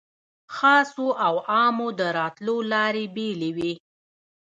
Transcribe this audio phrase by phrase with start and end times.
[0.55, 3.73] خاصو او عامو د راتلو لارې بېلې وې.